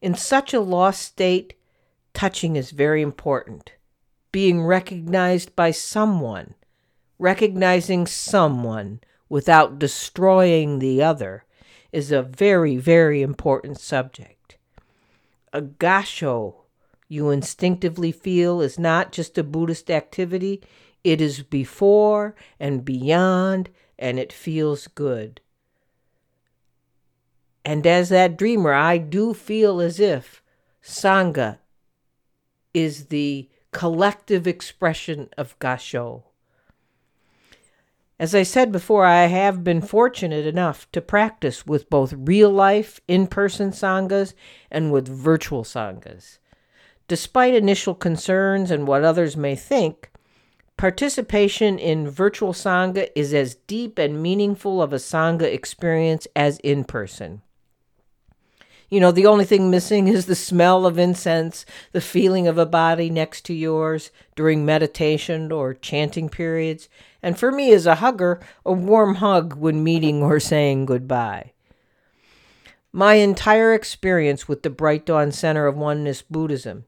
In 0.04 0.14
such 0.14 0.54
a 0.54 0.60
lost 0.60 1.02
state, 1.02 1.56
touching 2.14 2.56
is 2.56 2.70
very 2.70 3.02
important 3.02 3.72
being 4.32 4.62
recognized 4.62 5.56
by 5.56 5.72
someone, 5.72 6.54
recognizing 7.18 8.06
someone 8.06 9.00
without 9.30 9.80
destroying 9.80 10.78
the 10.78 11.02
other 11.02 11.46
is 11.92 12.12
a 12.12 12.22
very, 12.22 12.78
very 12.78 13.24
important 13.24 13.80
subject. 13.80 14.58
A 15.52 15.64
gasho 15.64 16.54
you 17.08 17.32
instinctively 17.32 18.12
feel 18.12 18.62
is 18.62 18.78
not 18.78 19.12
just 19.12 19.40
a 19.40 19.44
Buddhist 19.44 19.90
activity, 19.90 20.62
it 21.04 21.20
is 21.20 21.42
before 21.42 22.36
and 22.60 22.86
beyond, 22.86 23.72
and 23.98 24.20
it 24.20 24.32
feels 24.32 24.88
good. 24.88 25.42
And 27.66 27.86
as 27.86 28.10
that 28.10 28.38
dreamer, 28.38 28.74
I 28.74 28.98
do 28.98 29.34
feel 29.34 29.82
as 29.82 30.00
if 30.00 30.42
Sangha 30.82 31.60
is 32.74 33.08
the 33.08 33.50
collective 33.72 34.48
expression 34.48 35.30
of 35.38 35.58
Gasho. 35.60 36.24
As 38.20 38.34
I 38.34 38.44
said 38.44 38.72
before, 38.72 39.06
I 39.06 39.26
have 39.26 39.64
been 39.64 39.82
fortunate 39.82 40.48
enough 40.48 40.90
to 40.92 41.02
practice 41.02 41.68
with 41.68 41.90
both 41.90 42.14
real 42.18 42.50
life 42.50 43.00
in 43.08 43.28
person 43.28 43.72
sanghas 43.72 44.34
and 44.72 44.92
with 44.92 45.08
virtual 45.08 45.64
sanghas. 45.64 46.40
Despite 47.08 47.54
initial 47.54 47.94
concerns 47.94 48.72
and 48.72 48.88
what 48.88 49.04
others 49.04 49.38
may 49.38 49.56
think, 49.56 50.10
participation 50.78 51.80
in 51.80 52.10
virtual 52.10 52.54
sangha 52.54 53.10
is 53.16 53.34
as 53.34 53.56
deep 53.68 53.98
and 53.98 54.22
meaningful 54.22 54.82
of 54.82 54.94
a 54.94 54.98
sangha 54.98 55.52
experience 55.52 56.28
as 56.36 56.60
in 56.60 56.84
person. 56.84 57.42
You 58.90 59.02
know, 59.02 59.12
the 59.12 59.26
only 59.26 59.44
thing 59.44 59.70
missing 59.70 60.08
is 60.08 60.28
the 60.28 60.36
smell 60.36 60.86
of 60.86 60.98
incense, 60.98 61.66
the 61.92 62.00
feeling 62.00 62.48
of 62.48 62.58
a 62.58 62.66
body 62.66 63.10
next 63.10 63.44
to 63.46 63.54
yours 63.54 64.12
during 64.36 64.66
meditation 64.66 65.52
or 65.52 65.74
chanting 65.74 66.30
periods, 66.30 66.88
and 67.22 67.38
for 67.38 67.52
me 67.52 67.74
as 67.74 67.86
a 67.86 67.96
hugger, 67.96 68.40
a 68.66 68.72
warm 68.72 69.16
hug 69.16 69.56
when 69.56 69.84
meeting 69.84 70.24
or 70.24 70.40
saying 70.40 70.86
goodbye. 70.86 71.52
My 72.94 73.16
entire 73.16 73.74
experience 73.74 74.48
with 74.48 74.64
the 74.64 74.70
Bright 74.70 75.06
Dawn 75.06 75.34
Center 75.34 75.68
of 75.68 75.76
Oneness 75.76 76.22
Buddhism, 76.22 76.86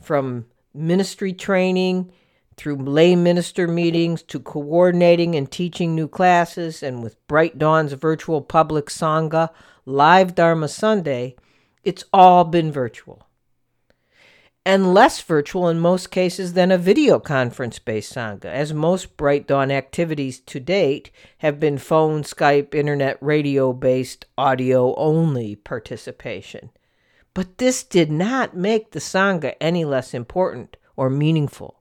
from 0.00 0.46
ministry 0.74 1.32
training 1.32 2.10
through 2.56 2.76
lay 2.76 3.14
minister 3.14 3.68
meetings 3.68 4.22
to 4.22 4.40
coordinating 4.40 5.34
and 5.34 5.50
teaching 5.50 5.94
new 5.94 6.08
classes, 6.08 6.82
and 6.82 7.02
with 7.02 7.26
Bright 7.26 7.58
Dawn's 7.58 7.92
virtual 7.92 8.40
public 8.40 8.86
Sangha 8.86 9.50
live 9.84 10.34
Dharma 10.34 10.68
Sunday, 10.68 11.36
it's 11.84 12.04
all 12.12 12.44
been 12.44 12.72
virtual. 12.72 13.22
And 14.64 14.92
less 14.92 15.20
virtual 15.20 15.68
in 15.68 15.78
most 15.78 16.10
cases 16.10 16.54
than 16.54 16.72
a 16.72 16.78
video 16.78 17.20
conference 17.20 17.78
based 17.78 18.12
Sangha, 18.12 18.46
as 18.46 18.74
most 18.74 19.16
Bright 19.16 19.46
Dawn 19.46 19.70
activities 19.70 20.40
to 20.40 20.58
date 20.58 21.12
have 21.38 21.60
been 21.60 21.78
phone, 21.78 22.24
Skype, 22.24 22.74
internet, 22.74 23.16
radio 23.20 23.72
based, 23.72 24.24
audio 24.36 24.92
only 24.96 25.54
participation. 25.54 26.70
But 27.32 27.58
this 27.58 27.84
did 27.84 28.10
not 28.10 28.56
make 28.56 28.90
the 28.90 28.98
Sangha 28.98 29.54
any 29.60 29.84
less 29.84 30.14
important 30.14 30.76
or 30.96 31.10
meaningful. 31.10 31.78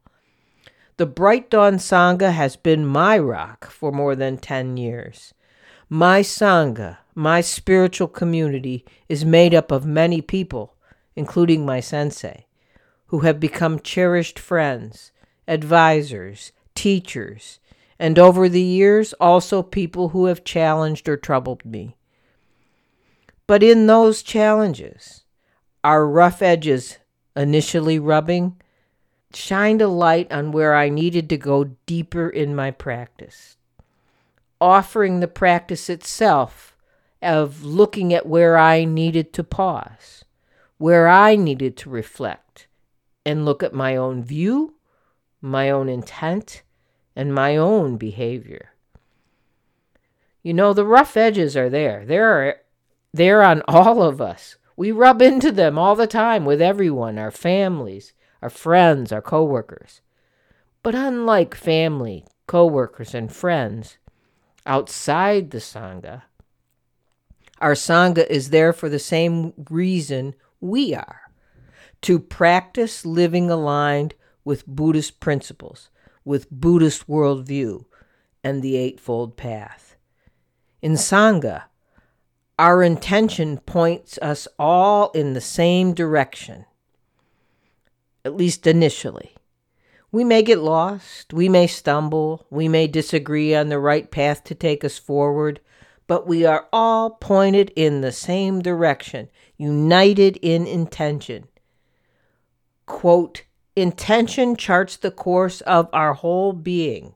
The 0.98 1.06
Bright 1.06 1.50
Dawn 1.50 1.74
Sangha 1.74 2.32
has 2.32 2.56
been 2.56 2.86
my 2.86 3.18
rock 3.18 3.70
for 3.70 3.92
more 3.92 4.16
than 4.16 4.38
10 4.38 4.78
years. 4.78 5.34
My 5.90 6.22
Sangha, 6.22 7.00
my 7.14 7.42
spiritual 7.42 8.08
community, 8.08 8.86
is 9.10 9.26
made 9.26 9.54
up 9.54 9.72
of 9.74 9.86
many 9.86 10.22
people, 10.22 10.78
including 11.14 11.66
my 11.66 11.82
sensei, 11.82 12.46
who 13.08 13.20
have 13.20 13.42
become 13.42 13.82
cherished 13.82 14.40
friends, 14.40 15.12
advisors, 15.50 16.54
teachers, 16.76 17.60
and 18.00 18.18
over 18.18 18.48
the 18.48 18.62
years 18.62 19.12
also 19.20 19.62
people 19.62 20.10
who 20.10 20.28
have 20.28 20.46
challenged 20.46 21.10
or 21.10 21.18
troubled 21.18 21.66
me. 21.66 21.98
But 23.48 23.64
in 23.64 23.88
those 23.88 24.24
challenges, 24.24 25.26
our 25.84 26.08
rough 26.08 26.42
edges 26.42 27.00
initially 27.36 28.00
rubbing 28.00 28.56
shined 29.36 29.82
a 29.82 29.88
light 29.88 30.32
on 30.32 30.52
where 30.52 30.76
I 30.76 30.90
needed 30.90 31.30
to 31.30 31.38
go 31.38 31.76
deeper 31.86 32.30
in 32.30 32.56
my 32.56 32.72
practice 32.72 33.56
offering 34.60 35.20
the 35.20 35.28
practice 35.28 35.90
itself 35.90 36.76
of 37.22 37.64
looking 37.64 38.14
at 38.14 38.26
where 38.26 38.58
I 38.58 38.86
needed 38.86 39.34
to 39.34 39.44
pause, 39.44 40.26
where 40.78 41.08
I 41.08 41.36
needed 41.36 41.78
to 41.78 41.90
reflect 41.90 42.68
and 43.26 43.46
look 43.46 43.64
at 43.64 43.74
my 43.74 43.96
own 43.96 44.24
view, 44.24 44.76
my 45.42 45.70
own 45.70 45.90
intent, 45.90 46.64
and 47.16 47.34
my 47.34 47.58
own 47.58 47.98
behavior. 47.98 48.72
You 50.44 50.54
know, 50.54 50.74
the 50.74 50.86
rough 50.86 51.18
edges 51.18 51.58
are 51.58 51.70
there. 51.70 52.06
They're, 52.06 52.62
they're 53.14 53.44
on 53.44 53.64
all 53.68 54.04
of 54.04 54.22
us. 54.22 54.58
We 54.78 54.92
rub 54.92 55.22
into 55.22 55.52
them 55.52 55.78
all 55.78 55.96
the 55.96 56.08
time 56.08 56.46
with 56.46 56.62
everyone, 56.62 57.18
our 57.18 57.32
families, 57.32 58.14
our 58.46 58.50
friends, 58.52 59.12
our 59.12 59.24
coworkers. 59.24 60.02
But 60.84 60.94
unlike 60.94 61.56
family, 61.56 62.28
co-workers, 62.46 63.16
and 63.16 63.34
friends 63.34 63.98
outside 64.68 65.50
the 65.50 65.58
Sangha, 65.58 66.22
our 67.60 67.74
Sangha 67.74 68.28
is 68.28 68.52
there 68.52 68.72
for 68.72 68.88
the 68.88 69.00
same 69.00 69.54
reason 69.68 70.36
we 70.62 70.94
are 70.94 71.22
to 72.04 72.20
practice 72.20 73.04
living 73.04 73.50
aligned 73.50 74.14
with 74.44 74.68
Buddhist 74.68 75.20
principles, 75.20 75.90
with 76.24 76.52
Buddhist 76.52 77.08
worldview, 77.08 77.86
and 78.44 78.62
the 78.62 78.76
Eightfold 78.76 79.38
Path. 79.38 79.96
In 80.84 80.92
Sangha, 80.92 81.64
our 82.60 82.84
intention 82.84 83.58
points 83.58 84.20
us 84.22 84.48
all 84.60 85.10
in 85.16 85.34
the 85.34 85.42
same 85.42 85.96
direction, 85.96 86.66
at 88.26 88.36
least 88.36 88.66
initially. 88.66 89.36
We 90.12 90.24
may 90.24 90.42
get 90.42 90.60
lost, 90.60 91.34
we 91.34 91.48
may 91.48 91.68
stumble, 91.68 92.46
we 92.50 92.68
may 92.68 92.88
disagree 92.88 93.54
on 93.54 93.70
the 93.70 93.80
right 93.80 94.10
path 94.10 94.44
to 94.46 94.56
take 94.56 94.84
us 94.84 94.98
forward, 94.98 95.60
but 96.08 96.28
we 96.28 96.46
are 96.46 96.68
all 96.74 97.12
pointed 97.12 97.72
in 97.76 98.02
the 98.02 98.12
same 98.12 98.62
direction, 98.62 99.30
united 99.58 100.38
in 100.38 100.66
intention. 100.66 101.48
Quote, 102.86 103.44
Intention 103.76 104.56
charts 104.56 104.96
the 104.96 105.12
course 105.12 105.60
of 105.62 105.90
our 105.92 106.14
whole 106.14 106.54
being, 106.54 107.14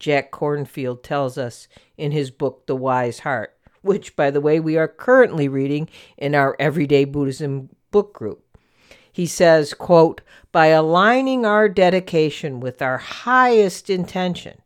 Jack 0.00 0.32
Kornfield 0.32 1.02
tells 1.02 1.38
us 1.38 1.68
in 1.96 2.10
his 2.10 2.30
book, 2.30 2.66
The 2.66 2.74
Wise 2.74 3.20
Heart, 3.20 3.56
which, 3.80 4.16
by 4.16 4.30
the 4.30 4.40
way, 4.40 4.58
we 4.58 4.76
are 4.76 4.88
currently 4.88 5.46
reading 5.46 5.88
in 6.18 6.34
our 6.34 6.56
Everyday 6.58 7.04
Buddhism 7.04 7.68
book 7.92 8.12
group. 8.12 8.43
He 9.14 9.26
says, 9.26 9.74
quote, 9.74 10.22
by 10.50 10.66
aligning 10.66 11.46
our 11.46 11.68
dedication 11.68 12.58
with 12.58 12.82
our 12.82 12.98
highest 12.98 13.88
intention, 13.88 14.58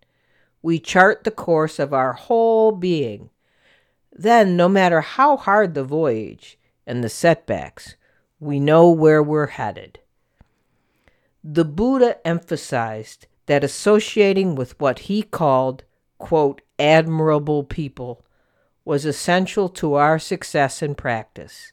we 0.62 0.78
chart 0.78 1.24
the 1.24 1.30
course 1.30 1.78
of 1.78 1.92
our 1.92 2.14
whole 2.14 2.72
being. 2.72 3.28
Then, 4.10 4.56
no 4.56 4.66
matter 4.66 5.02
how 5.02 5.36
hard 5.36 5.74
the 5.74 5.84
voyage 5.84 6.58
and 6.86 7.04
the 7.04 7.10
setbacks, 7.10 7.96
we 8.40 8.58
know 8.58 8.88
where 8.88 9.22
we're 9.22 9.48
headed. 9.48 9.98
The 11.44 11.66
Buddha 11.66 12.26
emphasized 12.26 13.26
that 13.44 13.62
associating 13.62 14.54
with 14.54 14.80
what 14.80 15.00
he 15.00 15.24
called, 15.24 15.84
quote, 16.16 16.62
admirable 16.78 17.64
people 17.64 18.24
was 18.86 19.04
essential 19.04 19.68
to 19.68 19.92
our 19.92 20.18
success 20.18 20.80
in 20.82 20.94
practice. 20.94 21.70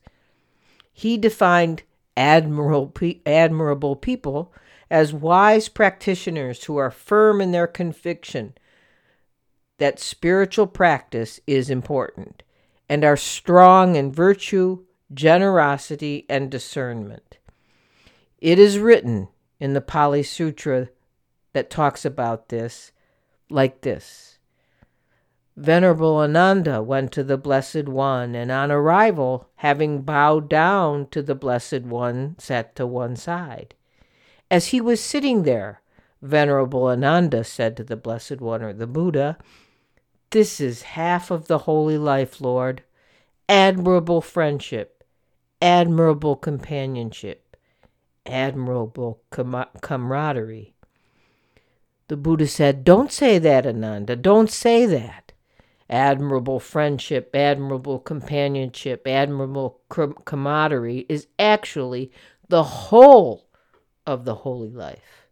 He 0.92 1.18
defined 1.18 1.84
admirable, 2.18 2.94
admirable 3.26 3.96
people 3.96 4.54
as 4.90 5.14
wise 5.14 5.68
practitioners 5.70 6.66
who 6.66 6.78
are 6.78 6.92
firm 6.92 7.42
in 7.42 7.52
their 7.52 7.68
conviction 7.68 8.54
that 9.78 10.00
spiritual 10.00 10.68
practice 10.68 11.40
is 11.48 11.70
important 11.70 12.44
and 12.88 13.04
are 13.04 13.18
strong 13.18 13.96
in 13.96 14.12
virtue, 14.12 14.84
generosity, 15.14 16.26
and 16.30 16.50
discernment. 16.50 17.40
It 18.40 18.60
is 18.60 18.80
written 18.80 19.28
in 19.60 19.74
the 19.74 19.82
Pali 19.82 20.24
Sutra 20.24 20.90
that 21.54 21.70
talks 21.70 22.06
about 22.06 22.50
this 22.50 22.92
like 23.50 23.82
this 23.82 24.35
Venerable 25.58 26.18
Ananda 26.18 26.84
went 26.84 27.14
to 27.14 27.24
the 27.24 27.38
Blessed 27.38 27.88
One, 27.88 28.36
and 28.36 28.52
on 28.52 28.72
arrival, 28.72 29.48
having 29.56 30.02
bowed 30.02 30.50
down 30.50 31.08
to 31.12 31.22
the 31.22 31.36
Blessed 31.36 31.84
One, 31.84 32.36
sat 32.38 32.76
to 32.76 32.86
one 32.86 33.16
side. 33.16 33.74
As 34.52 34.68
he 34.68 34.82
was 34.82 35.00
sitting 35.00 35.44
there, 35.44 35.82
Venerable 36.22 36.88
Ananda 36.88 37.46
said 37.46 37.78
to 37.78 37.86
the 37.86 37.96
Blessed 37.96 38.42
One 38.42 38.62
or 38.62 38.74
the 38.74 38.86
Buddha, 38.86 39.38
This 40.32 40.60
is 40.60 40.82
half 40.82 41.32
of 41.32 41.48
the 41.48 41.60
holy 41.60 41.98
life, 41.98 42.42
Lord. 42.42 42.84
Admirable 43.48 44.20
friendship, 44.20 45.06
admirable 45.62 46.36
companionship, 46.36 47.56
admirable 48.26 49.22
com- 49.30 49.68
camaraderie. 49.82 50.76
The 52.10 52.18
Buddha 52.18 52.48
said, 52.48 52.84
Don't 52.84 53.12
say 53.12 53.40
that, 53.40 53.66
Ananda. 53.66 54.18
Don't 54.18 54.50
say 54.50 54.86
that 54.86 55.25
admirable 55.90 56.60
friendship, 56.60 57.36
admirable 57.36 58.00
companionship, 58.00 59.08
admirable 59.08 59.82
camaraderie 59.90 61.06
is 61.08 61.28
actually 61.38 62.12
the 62.48 62.64
whole 62.64 63.48
of 64.06 64.26
the 64.26 64.36
holy 64.36 64.72
life. 64.72 65.28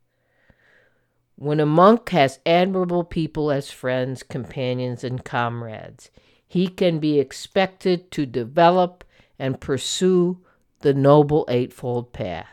When 1.36 1.60
a 1.60 1.66
monk 1.66 2.10
has 2.10 2.40
admirable 2.46 3.04
people 3.04 3.52
as 3.52 3.72
friends, 3.72 4.24
companions, 4.24 5.04
and 5.04 5.26
comrades, 5.26 6.12
he 6.48 6.68
can 6.68 7.00
be 7.00 7.20
expected 7.20 8.12
to 8.12 8.26
develop 8.26 9.04
and 9.40 9.60
pursue 9.60 10.40
the 10.82 10.94
Noble 10.94 11.46
Eightfold 11.50 12.14
Path. 12.14 12.48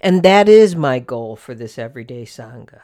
And 0.00 0.22
that 0.22 0.48
is 0.48 0.74
my 0.74 0.98
goal 0.98 1.36
for 1.36 1.54
this 1.54 1.78
everyday 1.78 2.24
Sangha. 2.24 2.80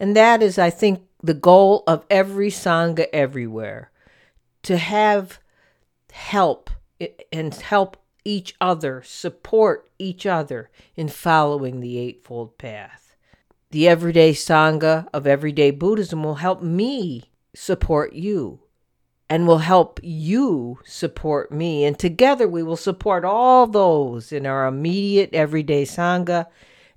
And 0.00 0.16
that 0.16 0.42
is, 0.42 0.58
I 0.58 0.70
think, 0.70 1.02
the 1.22 1.34
goal 1.34 1.84
of 1.86 2.06
every 2.08 2.50
Sangha 2.50 3.06
everywhere 3.12 3.90
to 4.62 4.78
have 4.78 5.38
help 6.10 6.70
and 7.30 7.54
help 7.54 7.98
each 8.24 8.54
other, 8.60 9.02
support 9.04 9.90
each 9.98 10.24
other 10.26 10.70
in 10.96 11.08
following 11.08 11.80
the 11.80 11.98
Eightfold 11.98 12.56
Path. 12.58 13.14
The 13.70 13.86
everyday 13.88 14.32
Sangha 14.32 15.06
of 15.12 15.26
everyday 15.26 15.70
Buddhism 15.70 16.24
will 16.24 16.36
help 16.36 16.62
me 16.62 17.30
support 17.54 18.14
you 18.14 18.60
and 19.28 19.46
will 19.46 19.58
help 19.58 20.00
you 20.02 20.80
support 20.84 21.52
me. 21.52 21.84
And 21.84 21.98
together 21.98 22.48
we 22.48 22.62
will 22.62 22.76
support 22.76 23.24
all 23.24 23.66
those 23.66 24.32
in 24.32 24.44
our 24.46 24.66
immediate 24.66 25.34
everyday 25.34 25.84
Sangha 25.84 26.46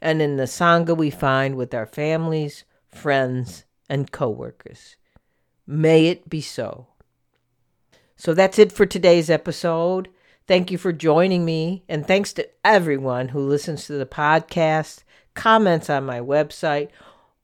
and 0.02 0.22
in 0.22 0.38
the 0.38 0.44
Sangha 0.44 0.98
we 0.98 1.10
find 1.10 1.56
with 1.56 1.74
our 1.74 1.86
families, 1.86 2.66
friends, 2.96 3.66
and 3.90 4.12
coworkers. 4.12 4.96
May 5.66 6.08
it 6.08 6.30
be 6.30 6.42
so. 6.42 6.88
So 8.16 8.34
that's 8.34 8.60
it 8.60 8.72
for 8.72 8.86
today's 8.86 9.30
episode. 9.30 10.10
Thank 10.48 10.72
you 10.72 10.78
for 10.78 10.92
joining 10.92 11.46
me, 11.46 11.84
and 11.88 12.06
thanks 12.06 12.34
to 12.34 12.50
everyone 12.66 13.30
who 13.30 13.40
listens 13.40 13.86
to 13.86 13.94
the 13.94 14.06
podcast, 14.06 15.04
comments 15.34 15.90
on 15.90 16.06
my 16.06 16.20
website, 16.20 16.90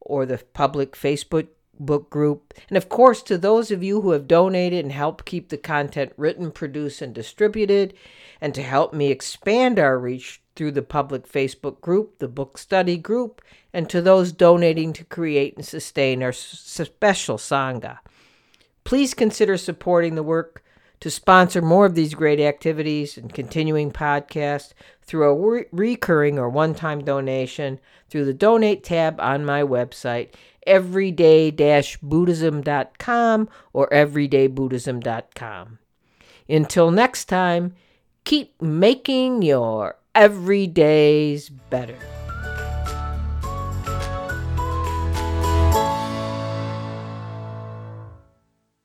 or 0.01 0.25
the 0.25 0.43
public 0.53 0.93
Facebook 0.93 1.47
book 1.79 2.09
group. 2.09 2.53
And 2.67 2.77
of 2.77 2.89
course, 2.89 3.23
to 3.23 3.37
those 3.37 3.71
of 3.71 3.83
you 3.83 4.01
who 4.01 4.11
have 4.11 4.27
donated 4.27 4.83
and 4.83 4.91
helped 4.91 5.25
keep 5.25 5.49
the 5.49 5.57
content 5.57 6.11
written, 6.17 6.51
produced, 6.51 7.01
and 7.01 7.13
distributed, 7.13 7.93
and 8.41 8.53
to 8.53 8.61
help 8.61 8.93
me 8.93 9.11
expand 9.11 9.79
our 9.79 9.97
reach 9.97 10.41
through 10.59 10.71
the 10.73 10.81
public 10.81 11.25
Facebook 11.25 11.79
group, 11.79 12.19
the 12.19 12.27
book 12.27 12.57
study 12.57 12.97
group, 12.97 13.41
and 13.71 13.89
to 13.89 14.01
those 14.01 14.33
donating 14.33 14.91
to 14.91 15.05
create 15.05 15.55
and 15.55 15.65
sustain 15.65 16.21
our 16.21 16.33
special 16.33 17.37
Sangha. 17.37 17.99
Please 18.83 19.13
consider 19.13 19.55
supporting 19.55 20.15
the 20.15 20.21
work 20.21 20.61
to 20.99 21.09
sponsor 21.09 21.61
more 21.61 21.85
of 21.85 21.95
these 21.95 22.13
great 22.13 22.41
activities 22.41 23.17
and 23.17 23.33
continuing 23.33 23.89
podcasts 23.89 24.73
through 25.01 25.29
a 25.29 25.33
re- 25.33 25.65
recurring 25.71 26.37
or 26.37 26.49
one 26.49 26.75
time 26.75 27.05
donation 27.05 27.79
through 28.09 28.25
the 28.25 28.33
donate 28.33 28.83
tab 28.83 29.17
on 29.21 29.45
my 29.45 29.61
website, 29.63 30.33
everyday 30.67 31.51
buddhism.com 31.51 33.47
or 33.71 33.87
everydaybuddhism.com. 33.91 35.79
Until 36.49 36.91
next 36.91 37.25
time, 37.29 37.75
keep 38.25 38.61
making 38.61 39.41
your 39.41 39.98
every 40.15 40.67
day's 40.67 41.49
better. 41.49 41.97